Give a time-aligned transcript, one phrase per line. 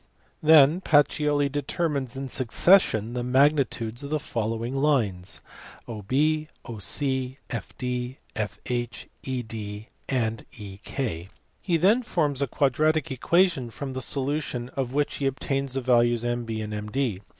[0.41, 5.41] Then Pacioli determines in succession the magnitudes of the following lines:
[5.87, 11.29] (i) OB, (ii) 0(7, (iii) FD, (iv) FH, (v) ED, (vi) EK.
[11.61, 16.23] He then forms a quadratic equation from the solution of which he obtains the values
[16.23, 17.21] of MB and MD.